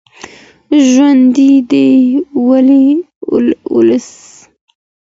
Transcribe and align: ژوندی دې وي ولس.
ژوندی 0.89 1.53
دې 1.69 1.89
وي 2.47 2.83
ولس. 3.75 4.07